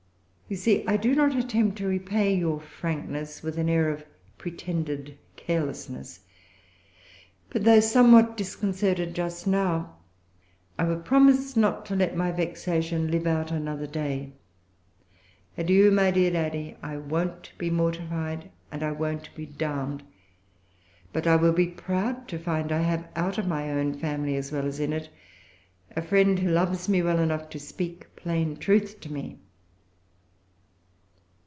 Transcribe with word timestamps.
You 0.51 0.57
see 0.57 0.85
I 0.85 0.97
do 0.97 1.15
not 1.15 1.33
attempt 1.33 1.77
to 1.77 1.87
repay 1.87 2.35
your 2.35 2.59
frankness 2.59 3.41
with 3.41 3.57
an 3.57 3.69
air 3.69 3.89
of 3.89 4.03
pretended 4.37 5.17
carelessness. 5.37 6.25
But, 7.49 7.63
though 7.63 7.79
somewhat 7.79 8.35
disconcerted 8.35 9.13
just 9.15 9.47
now, 9.47 9.95
I 10.77 10.83
will 10.83 10.99
promise 10.99 11.55
not 11.55 11.85
to 11.85 11.95
let 11.95 12.17
my 12.17 12.33
vexation 12.33 13.09
live 13.09 13.27
out 13.27 13.49
another 13.49 13.87
day. 13.87 14.33
Adieu, 15.57 15.89
my 15.89 16.11
dear 16.11 16.31
daddy, 16.31 16.75
I 16.83 16.97
won't 16.97 17.53
be 17.57 17.69
mortified, 17.69 18.51
and 18.73 18.83
I 18.83 18.91
won't 18.91 19.33
be 19.33 19.45
downed; 19.45 20.03
but 21.13 21.25
I 21.27 21.37
will 21.37 21.53
be 21.53 21.67
proud 21.67 22.27
to 22.27 22.37
find 22.37 22.73
I 22.73 22.79
have, 22.81 23.07
out 23.15 23.37
of 23.37 23.47
my 23.47 23.71
own 23.71 23.93
family, 23.97 24.35
as 24.35 24.51
well 24.51 24.65
as 24.65 24.81
in 24.81 24.91
it, 24.91 25.09
a 25.95 26.01
friend 26.01 26.39
who 26.39 26.49
loves 26.49 26.89
me 26.89 27.01
well 27.01 27.19
enough 27.19 27.49
to 27.51 27.57
speak 27.59 28.13
plain 28.17 28.57
truth 28.57 28.99
to 28.99 29.09
me." 29.13 29.39